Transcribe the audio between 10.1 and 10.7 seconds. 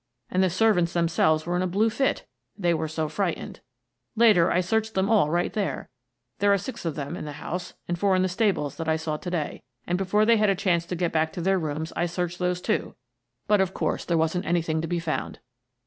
they had a